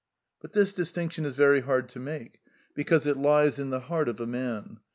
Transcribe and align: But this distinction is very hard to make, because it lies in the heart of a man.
But 0.41 0.53
this 0.53 0.73
distinction 0.73 1.25
is 1.25 1.35
very 1.35 1.61
hard 1.61 1.87
to 1.89 1.99
make, 1.99 2.39
because 2.73 3.05
it 3.05 3.17
lies 3.17 3.59
in 3.59 3.69
the 3.69 3.81
heart 3.81 4.09
of 4.09 4.19
a 4.19 4.25
man. 4.25 4.79